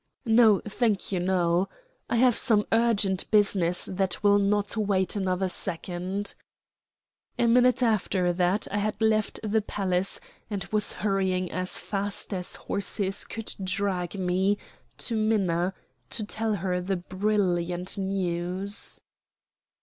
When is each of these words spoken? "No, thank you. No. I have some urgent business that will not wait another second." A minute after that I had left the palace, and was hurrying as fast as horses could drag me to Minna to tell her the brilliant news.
"No, 0.25 0.61
thank 0.67 1.11
you. 1.11 1.19
No. 1.19 1.69
I 2.09 2.15
have 2.15 2.35
some 2.35 2.65
urgent 2.71 3.29
business 3.29 3.85
that 3.85 4.23
will 4.23 4.39
not 4.39 4.75
wait 4.75 5.15
another 5.15 5.47
second." 5.47 6.33
A 7.37 7.45
minute 7.45 7.83
after 7.83 8.33
that 8.33 8.67
I 8.71 8.79
had 8.79 8.99
left 8.99 9.39
the 9.43 9.61
palace, 9.61 10.19
and 10.49 10.63
was 10.71 10.93
hurrying 10.93 11.51
as 11.51 11.77
fast 11.79 12.33
as 12.33 12.55
horses 12.55 13.25
could 13.25 13.53
drag 13.63 14.15
me 14.15 14.57
to 14.97 15.15
Minna 15.15 15.75
to 16.09 16.23
tell 16.23 16.55
her 16.55 16.81
the 16.81 16.97
brilliant 16.97 17.95
news. 17.95 19.01